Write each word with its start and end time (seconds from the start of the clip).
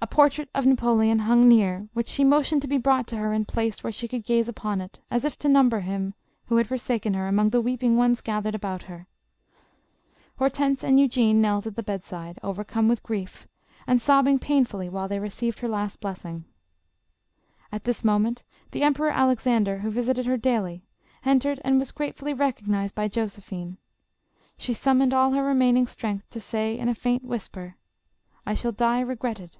A 0.00 0.06
portrait 0.06 0.48
of 0.54 0.64
Napoleon 0.64 1.18
hung 1.18 1.48
near, 1.48 1.88
which 1.92 2.06
she 2.06 2.22
motioned 2.22 2.62
to 2.62 2.68
be 2.68 2.78
brought 2.78 3.08
to 3.08 3.16
her 3.16 3.32
and 3.32 3.48
placed 3.48 3.82
where 3.82 3.92
she 3.92 4.06
could 4.06 4.22
gaze 4.22 4.48
upon 4.48 4.80
it, 4.80 5.00
as 5.10 5.24
if 5.24 5.36
to 5.40 5.48
number 5.48 5.80
him, 5.80 6.14
who 6.46 6.54
had 6.54 6.68
forsaken 6.68 7.14
her, 7.14 7.26
among 7.26 7.50
the 7.50 7.60
weeping 7.60 7.96
ones 7.96 8.20
gathered 8.20 8.54
about 8.54 8.82
her. 8.84 9.08
llortense 10.38 10.84
and 10.84 11.00
Eugene 11.00 11.40
knelt 11.40 11.66
at 11.66 11.74
the 11.74 11.82
bedside, 11.82 12.38
over 12.44 12.62
come 12.62 12.86
with 12.86 13.02
grief, 13.02 13.48
and 13.88 14.00
sobbing 14.00 14.38
painfully 14.38 14.88
while 14.88 15.08
they 15.08 15.18
re 15.18 15.28
ceived 15.28 15.58
her 15.58 15.68
last 15.68 16.00
blessing. 16.00 16.44
At 17.72 17.82
this 17.82 18.04
moment 18.04 18.44
the 18.70 18.84
Emperor 18.84 19.10
Alexander, 19.10 19.78
who 19.78 19.90
visited 19.90 20.26
her 20.26 20.36
daily, 20.36 20.84
entered 21.24 21.60
and 21.64 21.76
was 21.76 21.90
gratefully 21.90 22.32
recognized 22.34 22.94
by 22.94 23.08
Josephine. 23.08 23.78
She 24.56 24.74
summoned 24.74 25.12
all 25.12 25.32
her 25.32 25.42
remaining 25.42 25.88
strength, 25.88 26.30
to 26.30 26.38
say 26.38 26.78
in 26.78 26.88
a 26.88 26.94
faint 26.94 27.24
whisper, 27.24 27.74
"I 28.46 28.54
shall 28.54 28.70
die 28.70 29.00
regretted. 29.00 29.56